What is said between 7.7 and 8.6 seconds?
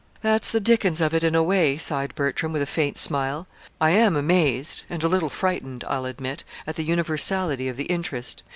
the interest.